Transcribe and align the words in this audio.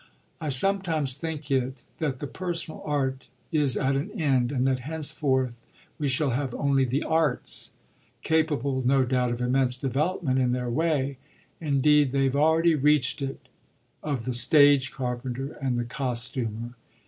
"I 0.41 0.49
sometimes 0.49 1.13
think 1.13 1.51
it 1.51 1.83
that 1.99 2.17
the 2.17 2.25
personal 2.25 2.81
art 2.83 3.27
is 3.51 3.77
at 3.77 3.95
an 3.95 4.09
end 4.19 4.51
and 4.51 4.65
that 4.65 4.79
henceforth 4.79 5.57
we 5.99 6.07
shall 6.07 6.31
have 6.31 6.55
only 6.55 6.85
the 6.85 7.03
arts, 7.03 7.73
capable 8.23 8.81
no 8.83 9.05
doubt 9.05 9.29
of 9.31 9.41
immense 9.41 9.77
development 9.77 10.39
in 10.39 10.53
their 10.53 10.71
way 10.71 11.19
indeed 11.59 12.09
they've 12.09 12.35
already 12.35 12.73
reached 12.73 13.21
it 13.21 13.47
of 14.01 14.25
the 14.25 14.33
stage 14.33 14.91
carpenter 14.91 15.55
and 15.61 15.77
the 15.77 15.85
costumer. 15.85 16.73